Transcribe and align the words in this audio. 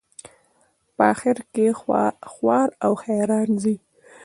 په 0.95 1.03
آخر 1.11 1.37
کې 1.53 1.65
خوار 2.37 2.69
او 2.85 2.93
حیران 3.03 3.49
ځي. 3.63 3.75